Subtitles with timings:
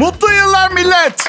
[0.00, 1.28] Mutlu yıllar millet.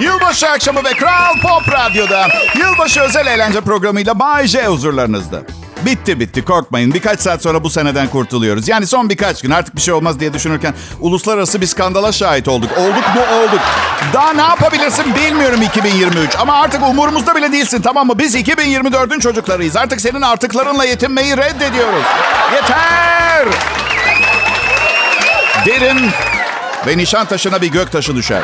[0.00, 2.28] Yılbaşı akşamı ve Kral Pop Radyo'da
[2.58, 5.42] yılbaşı özel eğlence programıyla Bay J huzurlarınızda.
[5.86, 6.94] Bitti bitti korkmayın.
[6.94, 8.68] Birkaç saat sonra bu seneden kurtuluyoruz.
[8.68, 12.70] Yani son birkaç gün artık bir şey olmaz diye düşünürken uluslararası bir skandala şahit olduk.
[12.78, 13.60] Olduk mu olduk.
[14.12, 16.36] Daha ne yapabilirsin bilmiyorum 2023.
[16.38, 18.18] Ama artık umurumuzda bile değilsin tamam mı?
[18.18, 19.76] Biz 2024'ün çocuklarıyız.
[19.76, 22.04] Artık senin artıklarınla yetinmeyi reddediyoruz.
[22.54, 23.46] Yeter!
[25.66, 26.10] Derin
[26.86, 28.42] ve nişan taşına bir gök taşı düşer.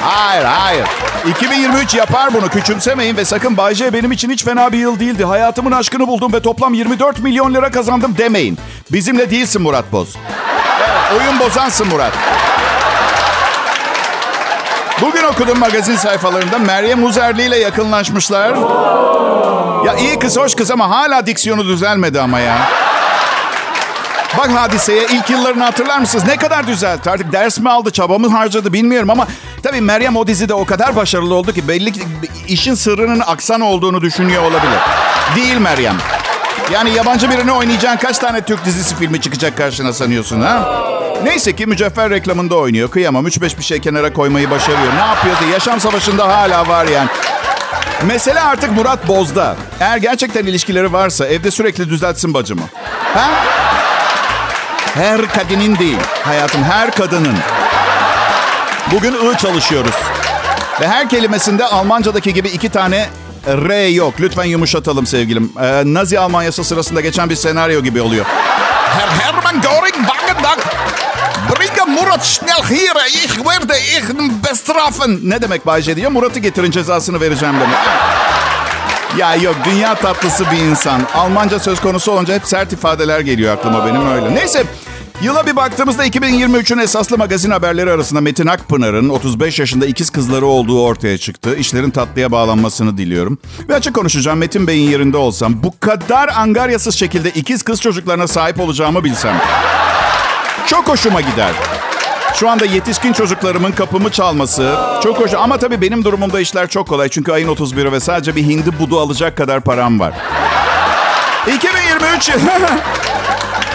[0.00, 0.86] Hayır, hayır.
[1.30, 2.48] 2023 yapar bunu.
[2.48, 5.24] Küçümsemeyin ve sakın Bayce benim için hiç fena bir yıl değildi.
[5.24, 8.58] Hayatımın aşkını buldum ve toplam 24 milyon lira kazandım demeyin.
[8.92, 10.16] Bizimle değilsin Murat Boz.
[11.18, 12.12] Oyun bozansın Murat.
[15.00, 18.54] Bugün okudum magazin sayfalarında Meryem Uzerli ile yakınlaşmışlar.
[19.86, 22.58] Ya iyi kız hoş kız ama hala diksiyonu düzelmedi ama ya.
[24.38, 26.24] Bak hadiseye ilk yıllarını hatırlar mısınız?
[26.26, 27.10] Ne kadar düzeltti.
[27.10, 29.26] Artık ders mi aldı, çabamı harcadı bilmiyorum ama...
[29.62, 32.00] Tabii Meryem o dizide o kadar başarılı oldu ki belli ki
[32.48, 34.78] işin sırrının aksan olduğunu düşünüyor olabilir.
[35.36, 35.96] Değil Meryem.
[36.72, 40.82] Yani yabancı birini oynayacağın kaç tane Türk dizisi filmi çıkacak karşına sanıyorsun ha?
[41.24, 42.90] Neyse ki mücevher reklamında oynuyor.
[42.90, 44.94] Kıyamam 3-5 bir şey kenara koymayı başarıyor.
[44.94, 47.08] Ne yapıyorsa yaşam savaşında hala var yani.
[48.06, 49.56] Mesele artık Murat Boz'da.
[49.80, 52.62] Eğer gerçekten ilişkileri varsa evde sürekli düzeltsin bacımı.
[53.14, 53.30] Ha?
[54.94, 55.98] Her kadının değil.
[56.24, 57.36] Hayatım her kadının.
[58.92, 59.94] Bugün I çalışıyoruz.
[60.80, 63.06] Ve her kelimesinde Almanca'daki gibi iki tane
[63.46, 64.14] R yok.
[64.20, 65.52] Lütfen yumuşatalım sevgilim.
[65.62, 68.26] Ee, Nazi Almanyası sırasında geçen bir senaryo gibi oluyor.
[68.84, 70.58] Herr Hermann Göring Wagenberg.
[71.50, 72.96] Bringe Murat schnell hier.
[73.24, 74.04] Ich werde ich
[74.50, 75.18] bestrafen.
[75.22, 76.08] Ne demek Bayce diye?
[76.08, 77.76] Murat'ı getirin cezasını vereceğim demek.
[79.18, 81.00] Ya yok dünya tatlısı bir insan.
[81.14, 84.34] Almanca söz konusu olunca hep sert ifadeler geliyor aklıma benim öyle.
[84.34, 84.64] Neyse
[85.22, 90.82] Yıla bir baktığımızda 2023'ün esaslı magazin haberleri arasında Metin Akpınar'ın 35 yaşında ikiz kızları olduğu
[90.82, 91.56] ortaya çıktı.
[91.56, 93.38] İşlerin tatlıya bağlanmasını diliyorum.
[93.68, 98.60] Ve açık konuşacağım Metin Bey'in yerinde olsam bu kadar angaryasız şekilde ikiz kız çocuklarına sahip
[98.60, 99.40] olacağımı bilsem.
[100.66, 101.52] Çok hoşuma gider.
[102.34, 105.34] Şu anda yetişkin çocuklarımın kapımı çalması çok hoş.
[105.34, 107.08] Ama tabii benim durumumda işler çok kolay.
[107.08, 110.12] Çünkü ayın 31'i ve sadece bir hindi budu alacak kadar param var.
[111.56, 112.30] 2023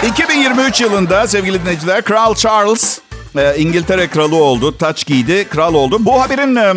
[0.07, 2.99] 2023 yılında sevgili dinleyiciler Kral Charles
[3.37, 4.77] e, İngiltere kralı oldu.
[4.77, 5.97] Taç giydi, kral oldu.
[5.99, 6.73] Bu haberin e,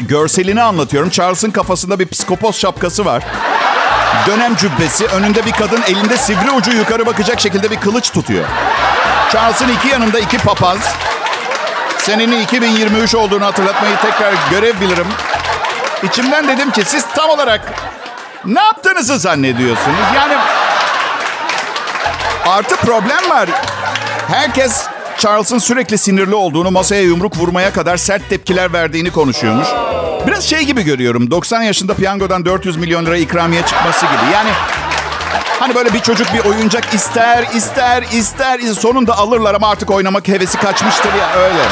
[0.00, 1.10] görselini anlatıyorum.
[1.10, 3.22] Charles'ın kafasında bir psikopos şapkası var.
[4.26, 8.44] Dönem cübbesi, önünde bir kadın elinde sivri ucu yukarı bakacak şekilde bir kılıç tutuyor.
[9.32, 10.78] Charles'ın iki yanında iki papaz.
[11.98, 15.06] Senenin 2023 olduğunu hatırlatmayı tekrar görev bilirim.
[16.02, 17.72] İçimden dedim ki siz tam olarak
[18.44, 19.98] ne yaptığınızı zannediyorsunuz?
[20.16, 20.34] Yani
[22.46, 23.48] Artı problem var.
[24.28, 24.86] Herkes
[25.18, 29.68] Charles'ın sürekli sinirli olduğunu, masaya yumruk vurmaya kadar sert tepkiler verdiğini konuşuyormuş.
[30.26, 31.30] Biraz şey gibi görüyorum.
[31.30, 34.32] 90 yaşında piyangodan 400 milyon lira ikramiye çıkması gibi.
[34.32, 34.50] Yani
[35.60, 38.60] hani böyle bir çocuk bir oyuncak ister, ister, ister.
[38.60, 41.62] Sonunda alırlar ama artık oynamak hevesi kaçmıştır ya öyle.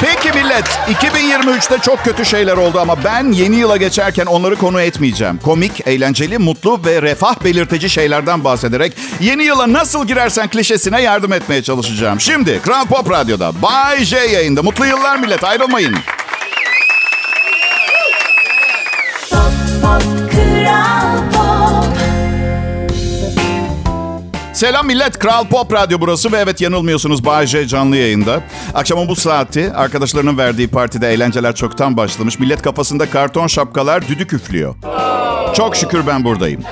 [0.00, 5.38] Peki millet, 2023'te çok kötü şeyler oldu ama ben yeni yıla geçerken onları konu etmeyeceğim.
[5.38, 11.62] Komik, eğlenceli, mutlu ve refah belirtici şeylerden bahsederek yeni yıla nasıl girersen klişesine yardım etmeye
[11.62, 12.20] çalışacağım.
[12.20, 14.62] Şimdi Kral Pop Radyo'da Bay J yayında.
[14.62, 15.94] Mutlu yıllar millet, ayrılmayın.
[19.30, 20.02] Pop, pop,
[24.60, 25.18] Selam millet.
[25.18, 28.40] Kral Pop Radyo burası ve evet yanılmıyorsunuz Bayece canlı yayında.
[28.74, 32.38] Akşamın bu saati arkadaşlarının verdiği partide eğlenceler çoktan başlamış.
[32.38, 34.74] Millet kafasında karton şapkalar düdük üflüyor.
[35.54, 36.62] Çok şükür ben buradayım.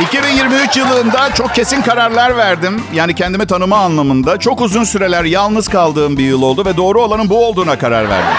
[0.00, 2.82] 2023 yılında çok kesin kararlar verdim.
[2.94, 4.38] Yani kendimi tanıma anlamında.
[4.38, 8.36] Çok uzun süreler yalnız kaldığım bir yıl oldu ve doğru olanın bu olduğuna karar verdim.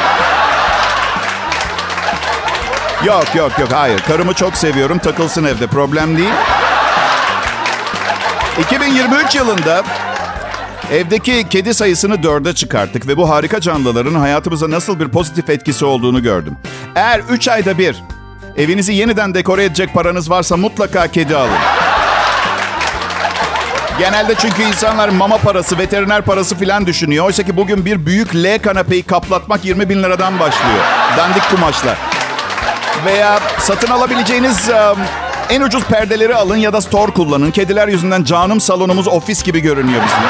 [3.06, 4.00] Yok yok yok hayır.
[4.00, 4.98] Karımı çok seviyorum.
[4.98, 6.34] Takılsın evde problem değil.
[8.60, 9.84] 2023 yılında
[10.92, 16.24] evdeki kedi sayısını dörde çıkarttık ve bu harika canlıların hayatımıza nasıl bir pozitif etkisi olduğunu
[16.24, 16.58] gördüm.
[16.96, 18.04] Eğer 3 ayda bir
[18.58, 21.58] evinizi yeniden dekore edecek paranız varsa mutlaka kedi alın.
[24.00, 27.26] Genelde çünkü insanlar mama parası, veteriner parası filan düşünüyor.
[27.26, 30.86] Oysa ki bugün bir büyük L kanepeyi kaplatmak 20 bin liradan başlıyor.
[31.18, 31.98] Dandik kumaşlar.
[33.06, 34.70] Veya satın alabileceğiniz
[35.50, 37.52] en ucuz perdeleri alın ya da store kullanın.
[37.52, 40.24] Kediler yüzünden canım salonumuz ofis gibi görünüyor bizim.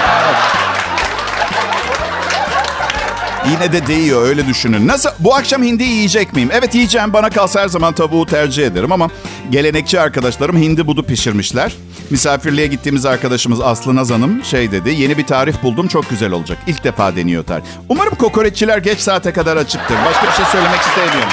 [3.51, 4.87] Yine de değiyor öyle düşünün.
[4.87, 6.49] Nasıl bu akşam hindi yiyecek miyim?
[6.53, 7.13] Evet yiyeceğim.
[7.13, 9.09] Bana kalsa her zaman tavuğu tercih ederim ama
[9.49, 11.73] gelenekçi arkadaşlarım hindi budu pişirmişler.
[12.09, 14.89] misafirliğe gittiğimiz arkadaşımız Aslı Naz Hanım şey dedi.
[14.89, 16.57] Yeni bir tarif buldum çok güzel olacak.
[16.67, 17.65] İlk defa deniyor tarif.
[17.89, 19.95] Umarım kokoreççiler geç saate kadar açıktır.
[20.05, 21.29] Başka bir şey söylemek istemiyorum.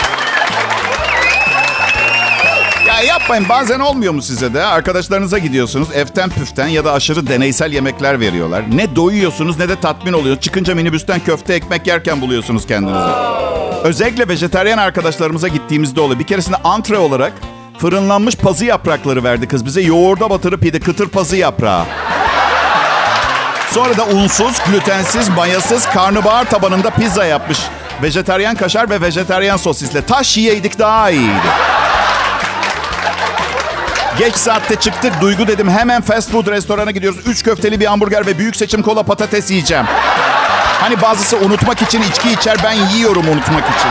[3.31, 4.65] Yapmayın bazen olmuyor mu size de?
[4.65, 8.63] Arkadaşlarınıza gidiyorsunuz eften püften ya da aşırı deneysel yemekler veriyorlar.
[8.77, 10.37] Ne doyuyorsunuz ne de tatmin oluyor.
[10.37, 13.11] Çıkınca minibüsten köfte ekmek yerken buluyorsunuz kendinizi.
[13.85, 16.19] Özellikle vejeteryan arkadaşlarımıza gittiğimizde oluyor.
[16.19, 17.33] Bir keresinde antre olarak
[17.79, 19.81] fırınlanmış pazı yaprakları verdi kız bize.
[19.81, 21.85] Yoğurda batırıp yedi kıtır pazı yaprağı.
[23.71, 27.59] Sonra da unsuz, glutensiz, mayasız, karnabahar tabanında pizza yapmış.
[28.03, 30.03] Vejeteryan kaşar ve vejeteryan sosisle.
[30.03, 31.80] Taş yiyeydik daha iyiydi.
[34.21, 35.21] Geç saatte çıktık.
[35.21, 37.21] Duygu dedim hemen fast food restorana gidiyoruz.
[37.27, 39.85] Üç köfteli bir hamburger ve büyük seçim kola patates yiyeceğim.
[40.81, 42.57] Hani bazısı unutmak için içki içer.
[42.65, 43.91] Ben yiyorum unutmak için.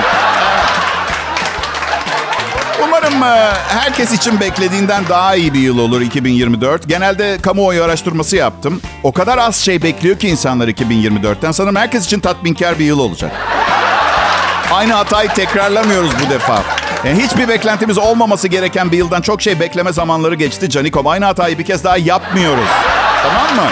[2.83, 6.87] Umarım e, herkes için beklediğinden daha iyi bir yıl olur 2024.
[6.87, 8.81] Genelde kamuoyu araştırması yaptım.
[9.03, 11.51] O kadar az şey bekliyor ki insanlar 2024'ten.
[11.51, 13.31] Sanırım herkes için tatminkar bir yıl olacak.
[14.73, 16.63] Aynı hatayı tekrarlamıyoruz bu defa.
[17.05, 21.07] Yani hiçbir beklentimiz olmaması gereken bir yıldan çok şey bekleme zamanları geçti Canikom.
[21.07, 22.67] Aynı hatayı bir kez daha yapmıyoruz.
[23.23, 23.71] Tamam mı?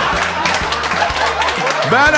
[1.91, 2.13] Ben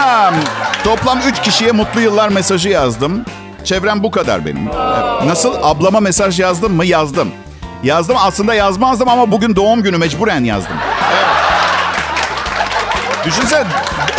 [0.83, 3.25] toplam 3 kişiye mutlu yıllar mesajı yazdım.
[3.63, 4.65] Çevrem bu kadar benim.
[5.25, 5.53] Nasıl?
[5.63, 6.85] Ablama mesaj yazdım mı?
[6.85, 7.31] Yazdım.
[7.83, 8.15] Yazdım.
[8.19, 10.75] Aslında yazmazdım ama bugün doğum günü mecburen yazdım.
[11.13, 11.25] Evet.
[13.25, 13.63] Düşünsene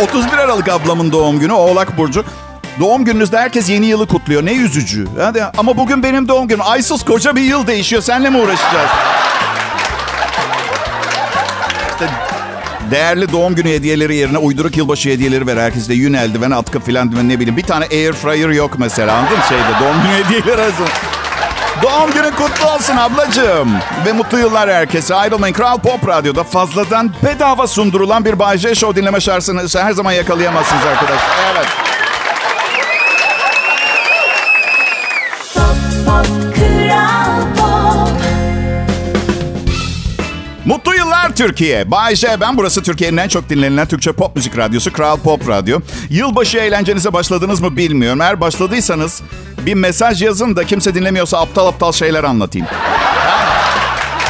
[0.03, 1.53] 31 Aralık ablamın doğum günü.
[1.53, 2.25] Oğlak Burcu.
[2.79, 4.45] Doğum gününüzde herkes yeni yılı kutluyor.
[4.45, 5.07] Ne üzücü.
[5.19, 5.43] Hadi.
[5.57, 6.61] Ama bugün benim doğum günüm.
[6.65, 8.01] Aysız koca bir yıl değişiyor.
[8.01, 8.89] Seninle mi uğraşacağız?
[11.91, 12.09] İşte
[12.91, 15.57] değerli doğum günü hediyeleri yerine uyduruk yılbaşı hediyeleri ver.
[15.57, 17.57] Herkes de yün eldiven, atkı filan ne bileyim.
[17.57, 20.87] Bir tane air fryer yok mesela anladın şeyde doğum günü hediyeleri arasında.
[21.83, 23.69] Doğum günün kutlu olsun ablacığım.
[24.05, 25.15] Ve mutlu yıllar herkese.
[25.15, 25.53] Ayrılmayın.
[25.53, 30.85] Kral Pop Radyo'da fazladan bedava sundurulan bir Bay J Show dinleme şansını her zaman yakalayamazsınız
[30.85, 31.29] arkadaşlar.
[31.55, 31.90] Evet.
[40.71, 41.91] Mutlu yıllar Türkiye.
[41.91, 42.57] Bay ben.
[42.57, 45.79] Burası Türkiye'nin en çok dinlenilen Türkçe pop müzik radyosu Kral Pop Radyo.
[46.09, 48.21] Yılbaşı eğlencenize başladınız mı bilmiyorum.
[48.21, 49.21] Eğer başladıysanız
[49.65, 52.67] bir mesaj yazın da kimse dinlemiyorsa aptal aptal şeyler anlatayım.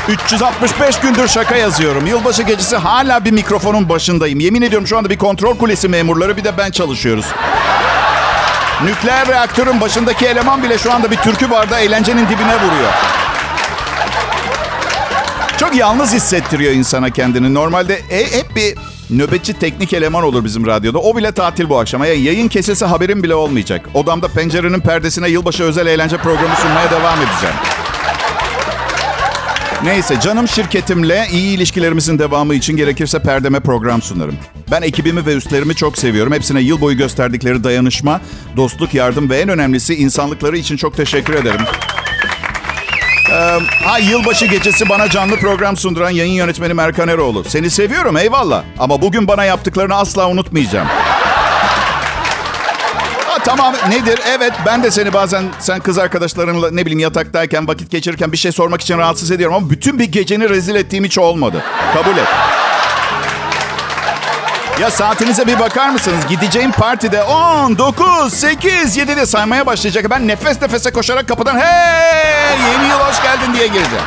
[0.08, 2.08] Ben 365 gündür şaka yazıyorum.
[2.08, 4.40] Yılbaşı gecesi hala bir mikrofonun başındayım.
[4.40, 7.26] Yemin ediyorum şu anda bir kontrol kulesi memurları bir de ben çalışıyoruz.
[8.84, 13.21] Nükleer reaktörün başındaki eleman bile şu anda bir türkü barda eğlencenin dibine vuruyor.
[15.72, 17.54] Çok yalnız hissettiriyor insana kendini.
[17.54, 18.76] Normalde e, hep bir
[19.10, 21.00] nöbetçi teknik eleman olur bizim radyoda.
[21.00, 22.04] O bile tatil bu akşam.
[22.04, 23.90] Yani yayın kesesi haberim bile olmayacak.
[23.94, 27.56] Odamda pencerenin perdesine yılbaşı özel eğlence programı sunmaya devam edeceğim.
[29.84, 34.36] Neyse canım şirketimle iyi ilişkilerimizin devamı için gerekirse perdeme program sunarım.
[34.72, 36.34] Ben ekibimi ve üstlerimi çok seviyorum.
[36.34, 38.22] Hepsine yıl boyu gösterdikleri dayanışma,
[38.58, 41.62] dostluk, yardım ve en önemlisi insanlıkları için çok teşekkür ederim.
[43.84, 47.44] Ha yılbaşı gecesi bana canlı program sunduran yayın yönetmeni Erkan Eroğlu.
[47.44, 48.64] Seni seviyorum eyvallah.
[48.80, 50.88] Ama bugün bana yaptıklarını asla unutmayacağım.
[53.28, 54.20] Ha, tamam nedir?
[54.38, 58.52] Evet ben de seni bazen sen kız arkadaşlarınla ne bileyim yataktayken vakit geçirirken bir şey
[58.52, 59.56] sormak için rahatsız ediyorum.
[59.56, 61.64] Ama bütün bir geceni rezil ettiğim hiç olmadı.
[61.94, 62.28] Kabul et.
[64.82, 66.28] Ya saatinize bir bakar mısınız?
[66.30, 70.06] Gideceğim partide 10, 9, 8, 7'de saymaya başlayacak.
[70.10, 74.06] Ben nefes nefese koşarak kapıdan hey yeni yıl hoş geldin diye gireceğim.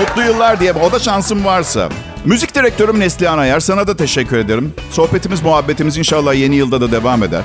[0.00, 0.72] Mutlu yıllar diye.
[0.72, 1.88] O da şansım varsa.
[2.24, 3.60] Müzik direktörüm Neslihan Ayar.
[3.60, 4.74] Sana da teşekkür ederim.
[4.90, 7.42] Sohbetimiz, muhabbetimiz inşallah yeni yılda da devam eder.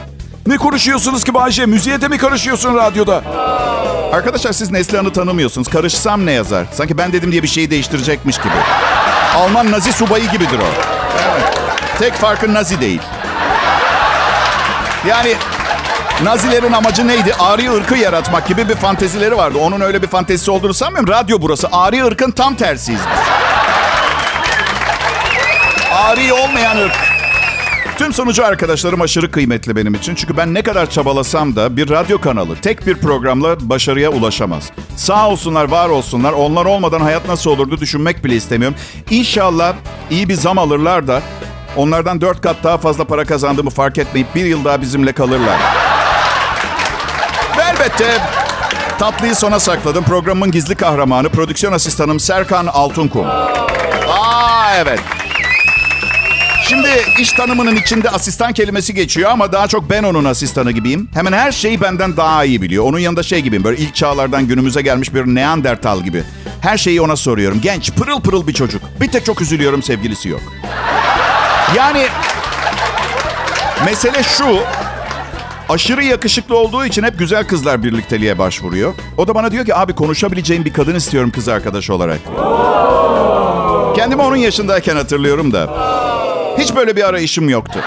[0.48, 1.66] Ne konuşuyorsunuz ki Bayce?
[1.66, 3.22] Müziğe de mi karışıyorsun radyoda?
[4.14, 5.68] Arkadaşlar siz Neslihan'ı tanımıyorsunuz.
[5.68, 6.66] Karışsam ne yazar?
[6.74, 8.54] Sanki ben dedim diye bir şeyi değiştirecekmiş gibi.
[9.36, 11.05] Alman Nazi subayı gibidir o.
[12.00, 13.02] Tek farkı Nazi değil.
[15.08, 15.36] Yani
[16.24, 17.36] Nazilerin amacı neydi?
[17.40, 19.58] Ari ırkı yaratmak gibi bir fantezileri vardı.
[19.62, 21.14] Onun öyle bir fantezisi olduğunu sanmıyorum.
[21.14, 21.68] Radyo burası.
[21.72, 23.28] Ari ırkın tam tersiyiz biz.
[25.94, 27.05] Ari olmayan ırk.
[27.98, 30.16] Tüm sonucu arkadaşlarım aşırı kıymetli benim için.
[30.16, 34.72] Çünkü ben ne kadar çabalasam da bir radyo kanalı tek bir programla başarıya ulaşamaz.
[34.96, 36.34] Sağ olsunlar, var olsunlar.
[36.34, 38.78] Onlar olmadan hayat nasıl olurdu düşünmek bile istemiyorum.
[39.10, 39.74] İnşallah
[40.10, 41.22] iyi bir zam alırlar da
[41.76, 45.60] onlardan dört kat daha fazla para kazandığımı fark etmeyip bir yıl daha bizimle kalırlar.
[47.58, 48.22] Ve elbette
[49.00, 50.04] tatlıyı sona sakladım.
[50.04, 53.26] Programın gizli kahramanı, prodüksiyon asistanım Serkan Altunkum.
[54.08, 55.00] Aa evet.
[56.70, 56.88] Şimdi
[57.20, 61.10] iş tanımının içinde asistan kelimesi geçiyor ama daha çok ben onun asistanı gibiyim.
[61.14, 62.84] Hemen her şeyi benden daha iyi biliyor.
[62.84, 66.24] Onun yanında şey gibiyim böyle ilk çağlardan günümüze gelmiş bir Neandertal gibi.
[66.62, 67.62] Her şeyi ona soruyorum.
[67.62, 68.82] Genç, pırıl pırıl bir çocuk.
[69.02, 70.42] Bir tek çok üzülüyorum sevgilisi yok.
[71.76, 72.06] Yani
[73.86, 74.60] mesele şu.
[75.70, 78.94] Aşırı yakışıklı olduğu için hep güzel kızlar birlikteliğe başvuruyor.
[79.18, 82.20] O da bana diyor ki abi konuşabileceğim bir kadın istiyorum kız arkadaş olarak.
[83.96, 85.70] Kendimi onun yaşındayken hatırlıyorum da.
[86.58, 87.80] Hiç böyle bir arayışım yoktu.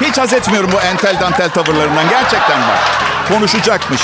[0.00, 2.08] Hiç haz etmiyorum bu entel dantel tavırlarından.
[2.10, 2.78] Gerçekten bak.
[3.28, 4.00] Konuşacakmış.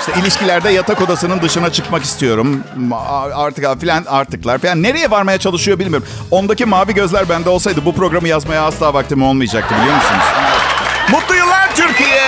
[0.00, 2.64] İşte ilişkilerde yatak odasının dışına çıkmak istiyorum.
[3.34, 4.82] Artık filan artıklar falan.
[4.82, 6.08] Nereye varmaya çalışıyor bilmiyorum.
[6.30, 10.24] Ondaki mavi gözler bende olsaydı bu programı yazmaya asla vaktim olmayacaktı biliyor musunuz?
[11.10, 12.22] Mutlu yıllar Türkiye.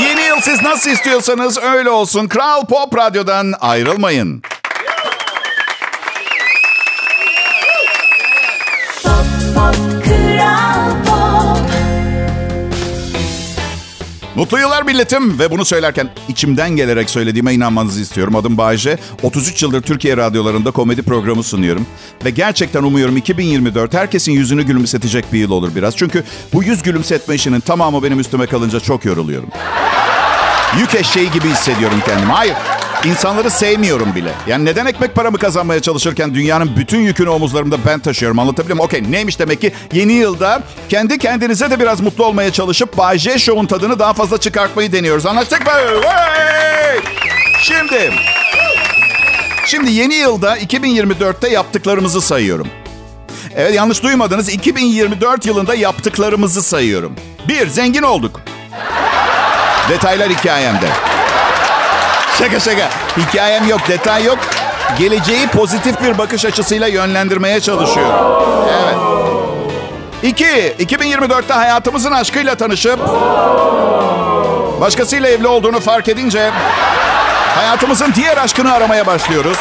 [0.00, 2.28] Yeni yıl siz nasıl istiyorsanız öyle olsun.
[2.28, 4.42] Kral Pop Radyo'dan ayrılmayın.
[14.36, 18.36] Mutlu yıllar milletim ve bunu söylerken içimden gelerek söylediğime inanmanızı istiyorum.
[18.36, 18.98] Adım Bayce.
[19.22, 21.86] 33 yıldır Türkiye radyolarında komedi programı sunuyorum.
[22.24, 25.96] Ve gerçekten umuyorum 2024 herkesin yüzünü gülümsetecek bir yıl olur biraz.
[25.96, 29.48] Çünkü bu yüz gülümsetme işinin tamamı benim üstüme kalınca çok yoruluyorum.
[30.78, 32.32] Yük eşeği gibi hissediyorum kendimi.
[32.32, 32.56] Hayır,
[33.04, 34.32] İnsanları sevmiyorum bile.
[34.46, 38.86] Yani neden ekmek paramı kazanmaya çalışırken dünyanın bütün yükünü omuzlarımda ben taşıyorum anlatabiliyor muyum?
[38.86, 43.66] Okey neymiş demek ki yeni yılda kendi kendinize de biraz mutlu olmaya çalışıp Bay Show'un
[43.66, 45.26] tadını daha fazla çıkartmayı deniyoruz.
[45.26, 45.72] Anlaştık mı?
[47.62, 48.10] Şimdi,
[49.66, 52.68] şimdi yeni yılda 2024'te yaptıklarımızı sayıyorum.
[53.56, 54.48] Evet yanlış duymadınız.
[54.48, 57.16] 2024 yılında yaptıklarımızı sayıyorum.
[57.48, 58.40] Bir, zengin olduk.
[59.88, 61.15] Detaylar hikayemde.
[62.38, 62.88] Şaka şaka.
[63.16, 64.38] Hikayem yok, detay yok.
[64.98, 68.14] Geleceği pozitif bir bakış açısıyla yönlendirmeye çalışıyorum.
[68.68, 68.96] Evet.
[70.22, 70.44] İki,
[70.96, 72.98] 2024'te hayatımızın aşkıyla tanışıp
[74.80, 76.50] başkasıyla evli olduğunu fark edince
[77.54, 79.58] hayatımızın diğer aşkını aramaya başlıyoruz.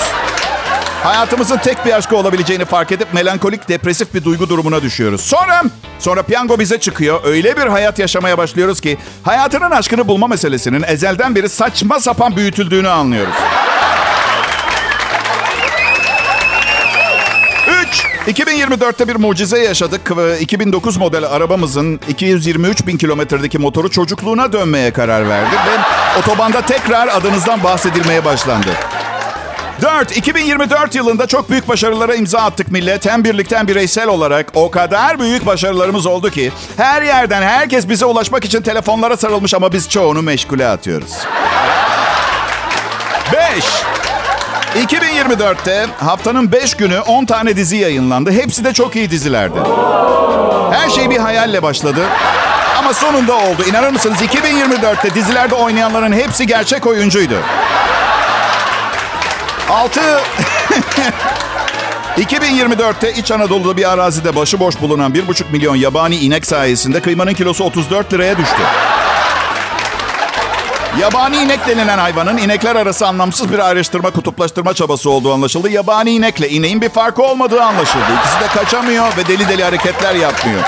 [1.05, 5.21] Hayatımızın tek bir aşkı olabileceğini fark edip melankolik, depresif bir duygu durumuna düşüyoruz.
[5.21, 5.63] Sonra,
[5.99, 7.19] sonra piyango bize çıkıyor.
[7.23, 12.89] Öyle bir hayat yaşamaya başlıyoruz ki hayatının aşkını bulma meselesinin ezelden beri saçma sapan büyütüldüğünü
[12.89, 13.33] anlıyoruz.
[18.27, 18.37] 3.
[18.39, 20.11] 2024'te bir mucize yaşadık.
[20.39, 25.55] 2009 model arabamızın 223 bin kilometredeki motoru çocukluğuna dönmeye karar verdi.
[25.55, 28.69] Ve otobanda tekrar adınızdan bahsedilmeye başlandı.
[29.81, 30.17] 4.
[30.17, 33.05] 2024 yılında çok büyük başarılara imza attık millet.
[33.05, 38.05] Hem birlikte hem bireysel olarak o kadar büyük başarılarımız oldu ki her yerden herkes bize
[38.05, 41.11] ulaşmak için telefonlara sarılmış ama biz çoğunu meşgule atıyoruz.
[43.33, 43.65] 5.
[44.85, 48.31] 2024'te haftanın 5 günü 10 tane dizi yayınlandı.
[48.31, 49.59] Hepsi de çok iyi dizilerdi.
[50.71, 52.01] Her şey bir hayalle başladı.
[52.79, 53.63] Ama sonunda oldu.
[53.69, 57.35] İnanır mısınız 2024'te dizilerde oynayanların hepsi gerçek oyuncuydu.
[59.75, 60.01] 6
[62.17, 68.13] 2024'te İç Anadolu'da bir arazide başıboş bulunan 1,5 milyon yabani inek sayesinde kıymanın kilosu 34
[68.13, 68.61] liraya düştü.
[70.99, 75.69] Yabani inek denilen hayvanın inekler arası anlamsız bir ayrıştırma, kutuplaştırma çabası olduğu anlaşıldı.
[75.69, 78.05] Yabani inekle ineğin bir farkı olmadığı anlaşıldı.
[78.19, 80.61] İkisi de kaçamıyor ve deli deli hareketler yapmıyor.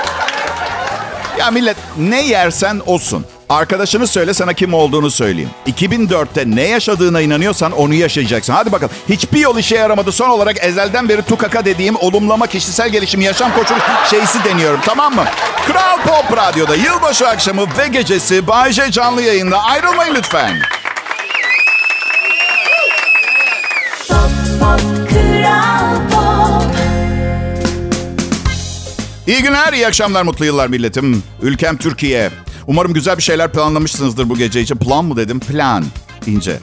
[1.39, 3.25] Ya millet ne yersen olsun.
[3.49, 5.49] Arkadaşını söyle sana kim olduğunu söyleyeyim.
[5.67, 8.53] 2004'te ne yaşadığına inanıyorsan onu yaşayacaksın.
[8.53, 8.93] Hadi bakalım.
[9.09, 10.11] Hiçbir yol işe yaramadı.
[10.11, 13.73] Son olarak ezelden beri tukaka dediğim olumlama, kişisel gelişim, yaşam koçu
[14.09, 14.79] şeysi deniyorum.
[14.85, 15.25] Tamam mı?
[15.67, 19.63] Kral Pop Radyo'da yılbaşı akşamı ve gecesi Bayece canlı yayında.
[19.63, 20.59] Ayrılmayın lütfen.
[24.07, 24.81] Pop, pop,
[29.27, 31.23] İyi günler, iyi akşamlar, mutlu yıllar milletim.
[31.41, 32.29] Ülkem Türkiye.
[32.67, 34.75] Umarım güzel bir şeyler planlamışsınızdır bu gece için.
[34.75, 35.39] Plan mı dedim?
[35.39, 35.85] Plan.
[36.25, 36.59] İnce.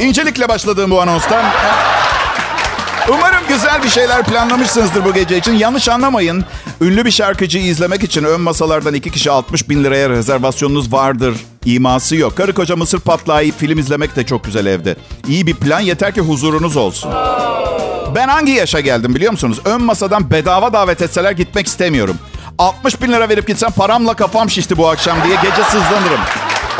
[0.00, 1.44] İncelikle başladığım bu anonstan.
[3.08, 5.52] Umarım güzel bir şeyler planlamışsınızdır bu gece için.
[5.52, 6.44] Yanlış anlamayın.
[6.80, 11.34] Ünlü bir şarkıcıyı izlemek için ön masalardan iki kişi 60 bin liraya rezervasyonunuz vardır.
[11.64, 12.36] İması yok.
[12.36, 14.96] Karı koca mısır patlayıp film izlemek de çok güzel evde.
[15.28, 17.12] İyi bir plan yeter ki huzurunuz olsun.
[18.14, 19.60] Ben hangi yaşa geldim biliyor musunuz?
[19.64, 22.16] Ön masadan bedava davet etseler gitmek istemiyorum.
[22.58, 26.20] 60 bin lira verip gitsem paramla kafam şişti bu akşam diye gece sızlanırım.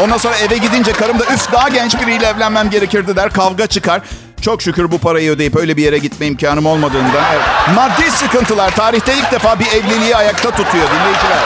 [0.00, 3.30] Ondan sonra eve gidince karım da üf daha genç biriyle evlenmem gerekirdi der.
[3.30, 4.00] Kavga çıkar.
[4.40, 7.24] Çok şükür bu parayı ödeyip öyle bir yere gitme imkanım olmadığından.
[7.32, 7.42] Evet.
[7.74, 11.38] Maddi sıkıntılar tarihte ilk defa bir evliliği ayakta tutuyor dinleyiciler.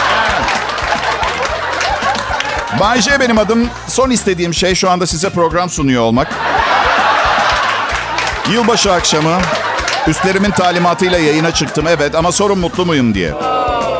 [2.81, 3.69] Bay J benim adım.
[3.89, 6.29] Son istediğim şey şu anda size program sunuyor olmak.
[8.51, 9.39] Yılbaşı akşamı
[10.07, 13.33] üstlerimin talimatıyla yayına çıktım evet ama sorun mutlu muyum diye.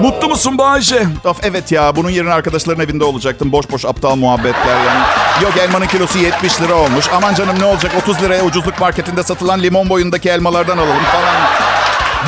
[0.03, 1.07] Mutlu musun Bayce?
[1.25, 3.53] Of evet ya bunun yerine arkadaşların evinde olacaktım.
[3.53, 5.01] Boş boş aptal muhabbetler yani.
[5.43, 7.07] Yok elmanın kilosu 70 lira olmuş.
[7.15, 11.35] Aman canım ne olacak 30 liraya ucuzluk marketinde satılan limon boyundaki elmalardan alalım falan.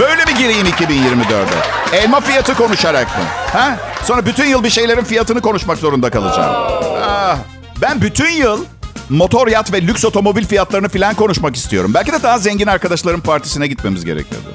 [0.00, 1.96] Böyle mi gireyim 2024'e?
[1.96, 3.24] Elma fiyatı konuşarak mı?
[3.52, 3.76] Ha?
[4.04, 6.54] Sonra bütün yıl bir şeylerin fiyatını konuşmak zorunda kalacağım.
[7.02, 7.36] Ah,
[7.82, 8.64] ben bütün yıl
[9.10, 11.90] motor yat ve lüks otomobil fiyatlarını falan konuşmak istiyorum.
[11.94, 14.48] Belki de daha zengin arkadaşların partisine gitmemiz gerekiyordu.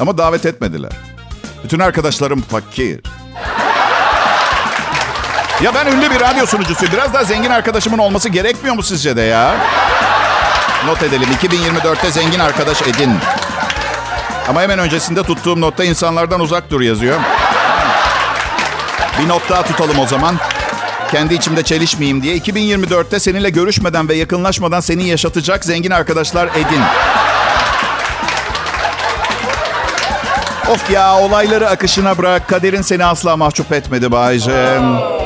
[0.00, 0.92] Ama davet etmediler.
[1.64, 3.00] Bütün arkadaşlarım fakir.
[5.62, 6.94] Ya ben ünlü bir radyo sunucusuyum.
[6.94, 9.56] Biraz daha zengin arkadaşımın olması gerekmiyor mu sizce de ya?
[10.86, 11.28] Not edelim.
[11.42, 13.10] 2024'te zengin arkadaş edin.
[14.48, 17.20] Ama hemen öncesinde tuttuğum notta insanlardan uzak dur yazıyor.
[19.22, 20.36] Bir not daha tutalım o zaman.
[21.10, 22.36] Kendi içimde çelişmeyeyim diye.
[22.38, 26.82] 2024'te seninle görüşmeden ve yakınlaşmadan seni yaşatacak zengin arkadaşlar edin.
[30.72, 32.48] Of ya olayları akışına bırak.
[32.48, 34.78] Kaderin seni asla mahcup etmedi Bayce.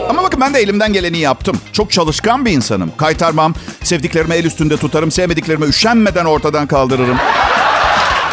[0.08, 1.60] Ama bakın ben de elimden geleni yaptım.
[1.72, 2.92] Çok çalışkan bir insanım.
[2.96, 7.16] Kaytarmam, sevdiklerimi el üstünde tutarım, sevmediklerimi üşenmeden ortadan kaldırırım.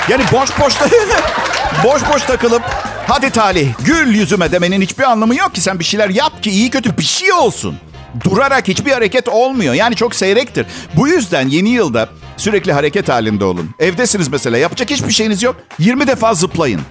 [0.10, 0.74] Yani boş boş
[1.84, 2.62] boş boş takılıp
[3.08, 5.62] hadi talih gül yüzüme demenin hiçbir anlamı yok ki.
[5.62, 7.77] Sen bir şeyler yap ki iyi kötü bir şey olsun.
[8.24, 9.74] Durarak hiçbir hareket olmuyor.
[9.74, 10.65] Yani çok seyrektir.
[10.96, 12.10] Bu yüzden yeni yılda
[12.43, 13.69] sürekli hareket halinde olun.
[13.79, 15.55] Evdesiniz mesela yapacak hiçbir şeyiniz yok.
[15.79, 16.81] 20 defa zıplayın.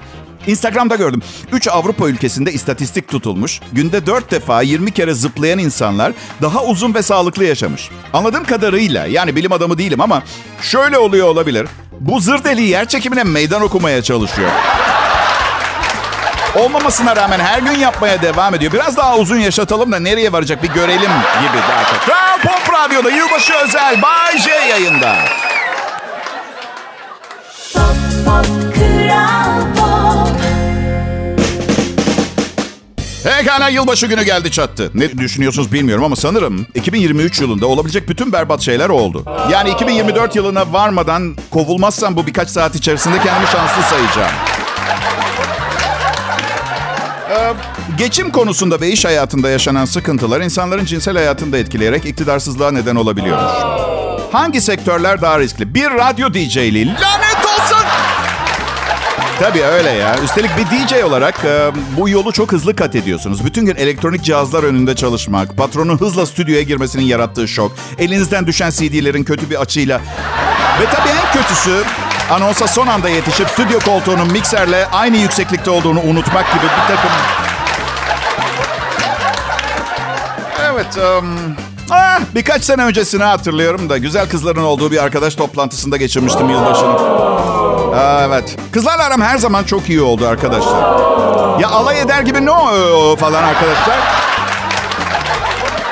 [0.47, 1.23] Instagram'da gördüm.
[1.52, 3.61] 3 Avrupa ülkesinde istatistik tutulmuş.
[3.73, 7.90] Günde 4 defa 20 kere zıplayan insanlar daha uzun ve sağlıklı yaşamış.
[8.12, 10.23] Anladığım kadarıyla yani bilim adamı değilim ama
[10.62, 11.66] şöyle oluyor olabilir.
[12.00, 14.50] Bu zır deliği yer çekimine meydan okumaya çalışıyor.
[16.56, 18.73] Olmamasına rağmen her gün yapmaya devam ediyor.
[18.73, 21.00] Biraz daha uzun yaşatalım da nereye varacak bir görelim
[21.40, 22.00] gibi daha çok.
[22.06, 25.16] Kral Pop Radyo'da yılbaşı özel Bay J yayında.
[27.75, 27.82] Pop,
[28.26, 30.28] pop, Kral Pop.
[33.25, 34.90] Pekala yılbaşı günü geldi çattı.
[34.94, 39.25] Ne düşünüyorsunuz bilmiyorum ama sanırım 2023 yılında olabilecek bütün berbat şeyler oldu.
[39.50, 44.51] Yani 2024 yılına varmadan kovulmazsam bu birkaç saat içerisinde kendimi şanslı sayacağım.
[47.32, 47.54] Ee,
[47.99, 53.52] geçim konusunda ve iş hayatında yaşanan sıkıntılar insanların cinsel hayatında etkileyerek iktidarsızlığa neden olabiliyormuş.
[54.32, 55.75] Hangi sektörler daha riskli?
[55.75, 56.86] Bir radyo DJ'liği.
[56.86, 57.86] Lanet olsun!
[59.40, 60.16] Tabii öyle ya.
[60.25, 63.45] Üstelik bir DJ olarak e, bu yolu çok hızlı kat ediyorsunuz.
[63.45, 69.25] Bütün gün elektronik cihazlar önünde çalışmak, patronun hızla stüdyoya girmesinin yarattığı şok, elinizden düşen CD'lerin
[69.25, 69.99] kötü bir açıyla
[70.80, 71.82] ve tabii en kötüsü
[72.30, 77.11] anonsa son anda yetişip stüdyo koltuğunun mikserle aynı yükseklikte olduğunu unutmak gibi bir takım...
[80.73, 81.56] Evet, um,
[81.91, 86.93] ah, birkaç sene öncesini hatırlıyorum da güzel kızların olduğu bir arkadaş toplantısında geçirmiştim yılbaşını.
[87.97, 88.56] Aa, evet.
[88.73, 90.82] Kızlarla aram her zaman çok iyi oldu arkadaşlar.
[91.61, 93.99] Ya alay eder gibi no falan arkadaşlar.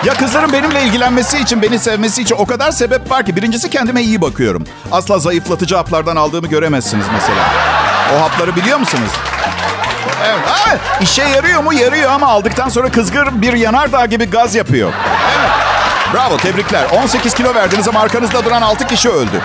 [0.05, 3.37] Ya kızların benimle ilgilenmesi için, beni sevmesi için o kadar sebep var ki.
[3.37, 4.65] Birincisi kendime iyi bakıyorum.
[4.93, 7.41] Asla zayıflatıcı haplardan aldığımı göremezsiniz mesela.
[8.17, 9.11] O hapları biliyor musunuz?
[10.25, 10.49] Evet.
[10.49, 11.73] Aa, işe yarıyor mu?
[11.73, 14.93] Yarıyor ama aldıktan sonra kızgın bir yanardağ gibi gaz yapıyor.
[15.39, 15.51] Evet.
[16.15, 16.85] Bravo, tebrikler.
[17.03, 19.43] 18 kilo verdiniz ama arkanızda duran 6 kişi öldü.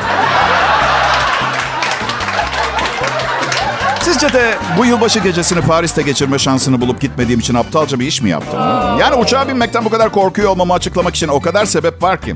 [4.15, 8.29] Sizce de bu yılbaşı gecesini Paris'te geçirme şansını bulup gitmediğim için aptalca bir iş mi
[8.29, 8.59] yaptım?
[8.99, 12.35] Yani uçağa binmekten bu kadar korkuyor olmamı açıklamak için o kadar sebep var ki.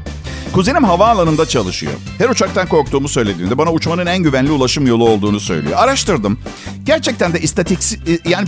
[0.54, 1.94] Kuzenim havaalanında çalışıyor.
[2.18, 5.78] Her uçaktan korktuğumu söylediğinde bana uçmanın en güvenli ulaşım yolu olduğunu söylüyor.
[5.78, 6.39] Araştırdım.
[6.84, 8.00] Gerçekten de istatiksel...
[8.26, 8.48] Yani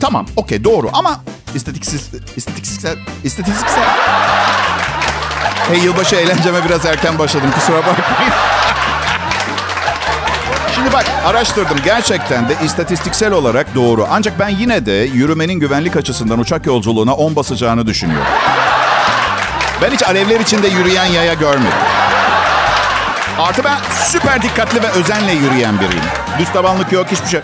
[0.00, 1.20] tamam okey doğru ama
[1.54, 2.10] istatiksiz...
[2.36, 2.96] İstatistiksel...
[3.24, 3.84] İstatistiksel...
[5.68, 8.32] Hey yılbaşı eğlenceme biraz erken başladım kusura bakmayın.
[10.80, 14.06] Şimdi bak araştırdım gerçekten de istatistiksel olarak doğru.
[14.10, 18.26] Ancak ben yine de yürümenin güvenlik açısından uçak yolculuğuna 10 basacağını düşünüyorum.
[19.82, 21.78] Ben hiç alevler içinde yürüyen yaya görmedim.
[23.38, 26.04] Artı ben süper dikkatli ve özenle yürüyen biriyim.
[26.38, 27.40] Düz tabanlık yok hiçbir şey.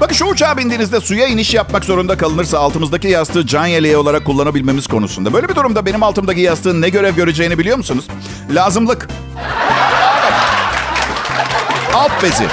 [0.00, 4.86] Bakın şu uçağa bindiğinizde suya iniş yapmak zorunda kalınırsa altımızdaki yastığı can yeleği olarak kullanabilmemiz
[4.86, 5.32] konusunda.
[5.32, 8.04] Böyle bir durumda benim altımdaki yastığın ne görev göreceğini biliyor musunuz?
[8.50, 9.08] Lazımlık.
[11.94, 12.46] Alt bezi.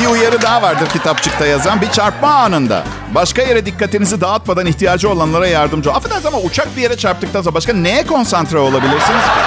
[0.00, 1.80] Bir uyarı daha vardır kitapçıkta yazan.
[1.80, 2.84] Bir çarpma anında.
[3.14, 5.92] Başka yere dikkatinizi dağıtmadan ihtiyacı olanlara yardımcı.
[5.92, 9.40] Affedersiniz ama uçak bir yere çarptıktan sonra başka neye konsantre olabilirsiniz ki?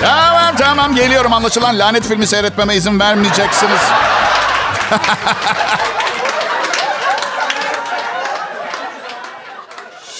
[0.00, 3.80] Tamam tamam geliyorum anlaşılan lanet filmi seyretmeme izin vermeyeceksiniz.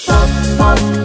[0.07, 1.05] Pop, Pop.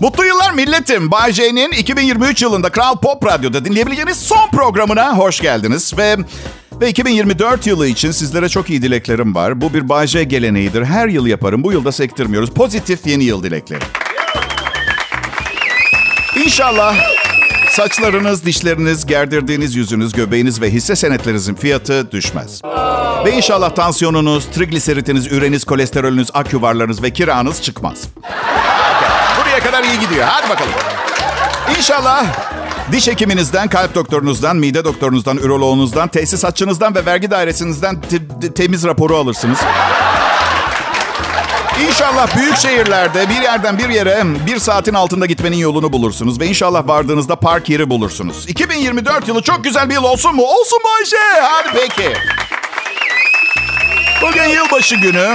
[0.00, 1.10] Mutlu yıllar yıllar milletim.
[1.10, 5.98] Bay J'nin 2023 yılında Kral Pop Radyo'da dinleyebileceğiniz son programına hoş geldiniz.
[5.98, 6.16] Ve
[6.80, 9.60] ve 2024 yılı için sizlere çok iyi dileklerim var.
[9.60, 10.84] Bu bir Bay J geleneğidir.
[10.84, 11.64] Her yıl yaparım.
[11.64, 12.50] Bu yılda sektirmiyoruz.
[12.50, 13.80] Pozitif yeni yıl dilekleri.
[16.44, 16.96] İnşallah
[17.70, 22.62] saçlarınız, dişleriniz, gerdirdiğiniz yüzünüz, göbeğiniz ve hisse senetlerinizin fiyatı düşmez.
[23.24, 28.08] Ve inşallah tansiyonunuz, trigliseritiniz, üreniz, kolesterolünüz, aküvarlarınız ve kiranız çıkmaz.
[29.80, 30.26] Kadar iyi gidiyor.
[30.30, 30.70] Hadi bakalım.
[31.78, 32.24] İnşallah
[32.92, 39.16] diş hekiminizden, kalp doktorunuzdan, mide doktorunuzdan, üroloğunuzdan, tesisatçınızdan ve vergi dairesinizden te- te- temiz raporu
[39.16, 39.58] alırsınız.
[41.88, 46.40] İnşallah büyük şehirlerde bir yerden bir yere bir saatin altında gitmenin yolunu bulursunuz.
[46.40, 48.48] Ve inşallah vardığınızda park yeri bulursunuz.
[48.48, 50.42] 2024 yılı çok güzel bir yıl olsun mu?
[50.42, 51.40] Olsun Bayşe.
[51.42, 52.12] Hadi peki.
[54.22, 55.26] Bugün yılbaşı günü.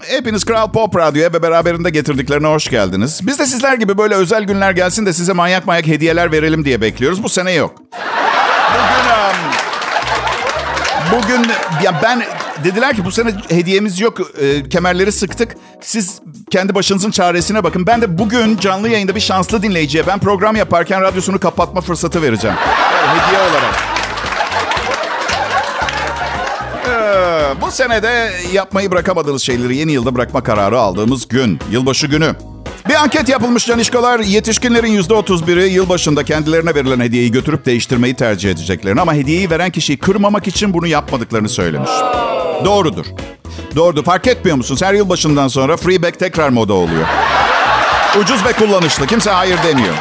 [0.00, 3.20] Hepiniz Kral Pop Radyo'ya ve beraberinde getirdiklerine hoş geldiniz.
[3.26, 6.80] Biz de sizler gibi böyle özel günler gelsin de size manyak manyak hediyeler verelim diye
[6.80, 7.22] bekliyoruz.
[7.22, 7.74] Bu sene yok.
[8.72, 9.10] Bugün...
[11.12, 11.50] Bugün
[11.82, 12.22] ya ben
[12.64, 14.18] dediler ki bu sene hediyemiz yok.
[14.40, 15.56] E, kemerleri sıktık.
[15.80, 17.86] Siz kendi başınızın çaresine bakın.
[17.86, 22.56] Ben de bugün canlı yayında bir şanslı dinleyiciye ben program yaparken radyosunu kapatma fırsatı vereceğim.
[23.06, 23.89] Yani hediye olarak.
[27.60, 31.58] Bu senede yapmayı bırakamadığınız şeyleri yeni yılda bırakma kararı aldığımız gün.
[31.70, 32.34] Yılbaşı günü.
[32.88, 39.14] Bir anket yapılmış canişkolar yetişkinlerin %31'i yılbaşında kendilerine verilen hediyeyi götürüp değiştirmeyi tercih edeceklerini ama
[39.14, 41.90] hediyeyi veren kişiyi kırmamak için bunu yapmadıklarını söylemiş.
[42.64, 43.06] Doğrudur.
[43.76, 44.04] Doğrudur.
[44.04, 44.82] Fark etmiyor musunuz?
[44.82, 47.06] Her yılbaşından sonra freeback tekrar moda oluyor.
[48.20, 49.06] Ucuz ve kullanışlı.
[49.06, 49.94] Kimse hayır demiyor.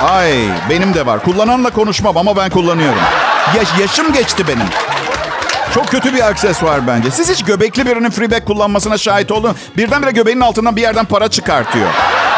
[0.00, 0.32] Ay
[0.70, 1.24] benim de var.
[1.24, 3.02] Kullananla konuşmam ama ben kullanıyorum.
[3.56, 4.66] Yaş, yaşım geçti benim.
[5.74, 7.10] Çok kötü bir aksesuar bence.
[7.10, 9.56] Siz hiç göbekli birinin freeback kullanmasına şahit oldun.
[9.76, 11.88] Birdenbire göbeğinin altından bir yerden para çıkartıyor.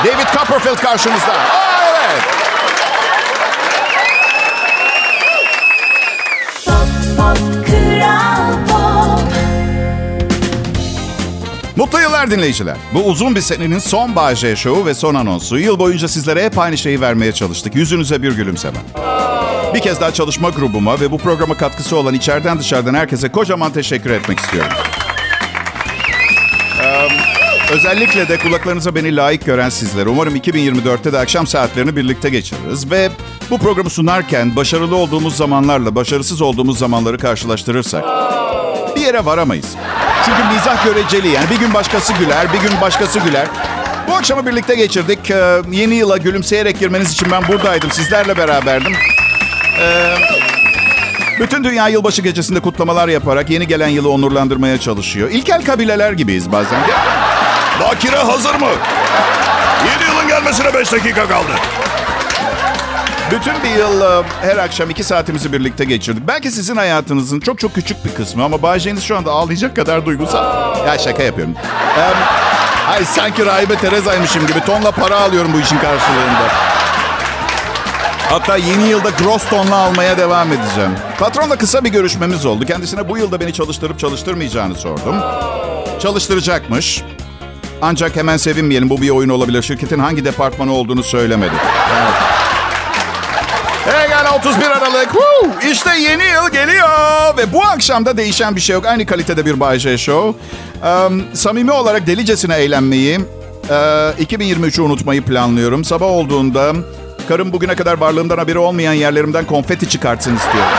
[0.05, 1.33] David Copperfield karşınızda.
[1.33, 2.23] Aa, evet.
[6.67, 9.23] Pop pop kral pop
[11.77, 12.77] Mutlu yıllar dinleyiciler.
[12.95, 15.59] Bu uzun bir senenin son Bağcay Show'u ve son anonsu.
[15.59, 17.75] Yıl boyunca sizlere hep aynı şeyi vermeye çalıştık.
[17.75, 18.79] Yüzünüze bir gülümseme.
[19.75, 24.11] Bir kez daha çalışma grubuma ve bu programa katkısı olan içeriden dışarıdan herkese kocaman teşekkür
[24.11, 24.73] etmek istiyorum.
[27.73, 30.09] Özellikle de kulaklarınıza beni layık gören sizlere.
[30.09, 32.91] Umarım 2024'te de akşam saatlerini birlikte geçiririz.
[32.91, 33.11] Ve
[33.51, 38.05] bu programı sunarken başarılı olduğumuz zamanlarla başarısız olduğumuz zamanları karşılaştırırsak
[38.97, 39.67] bir yere varamayız.
[40.25, 43.47] Çünkü mizah göreceli yani bir gün başkası güler, bir gün başkası güler.
[44.09, 45.31] Bu akşamı birlikte geçirdik.
[45.31, 48.93] Ee, yeni yıla gülümseyerek girmeniz için ben buradaydım, sizlerle beraberdim.
[49.83, 50.15] Ee,
[51.41, 55.31] bütün dünya yılbaşı gecesinde kutlamalar yaparak yeni gelen yılı onurlandırmaya çalışıyor.
[55.31, 56.81] İlkel kabileler gibiyiz bazen.
[57.81, 58.69] Bakire hazır mı?
[59.87, 61.53] Yeni yılın gelmesine 5 dakika kaldı.
[63.31, 66.29] Bütün bir yıl e, her akşam iki saatimizi birlikte geçirdik.
[66.29, 70.77] Belki sizin hayatınızın çok çok küçük bir kısmı ama Bayce'niz şu anda ağlayacak kadar duygusal.
[70.87, 71.55] Ya şaka yapıyorum.
[71.99, 72.15] Em,
[72.93, 76.72] Ay sanki rahibe Tereza'ymışım gibi tonla para alıyorum bu işin karşılığında.
[78.33, 80.91] Hatta yeni yılda gross tonla almaya devam edeceğim.
[81.19, 82.65] Patronla kısa bir görüşmemiz oldu.
[82.67, 85.15] Kendisine bu yılda beni çalıştırıp çalıştırmayacağını sordum.
[85.99, 87.03] Çalıştıracakmış.
[87.83, 89.63] Ancak hemen sevinmeyelim bu bir oyun olabilir.
[89.63, 91.55] Şirketin hangi departmanı olduğunu söylemedi.
[92.03, 92.15] Evet.
[93.85, 95.13] Hey gel 31 Aralık.
[95.13, 95.71] Woo!
[95.73, 96.89] İşte yeni yıl geliyor.
[97.37, 98.87] Ve bu akşam da değişen bir şey yok.
[98.87, 100.41] Aynı kalitede bir Bay J Show.
[100.89, 103.21] Um, samimi olarak delicesine eğlenmeyi,
[103.71, 103.75] e,
[104.25, 105.85] 2023'ü unutmayı planlıyorum.
[105.85, 106.75] Sabah olduğunda
[107.33, 110.71] karım bugüne kadar varlığımdan haberi olmayan yerlerimden konfeti çıkartsın istiyorum.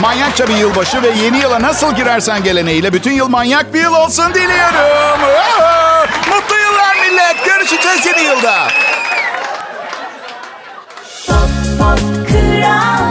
[0.00, 4.34] Manyakça bir yılbaşı ve yeni yıla nasıl girersen geleneğiyle bütün yıl manyak bir yıl olsun
[4.34, 5.20] diliyorum.
[6.30, 7.44] Mutlu yıllar millet.
[7.44, 8.68] Görüşeceğiz yeni yılda.
[11.26, 13.05] Pop pop kral